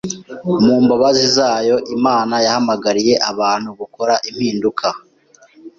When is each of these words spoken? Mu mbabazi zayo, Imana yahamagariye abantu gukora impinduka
Mu 0.65 0.75
mbabazi 0.83 1.25
zayo, 1.37 1.75
Imana 1.95 2.35
yahamagariye 2.45 3.13
abantu 3.31 3.69
gukora 3.79 4.13
impinduka 4.29 4.87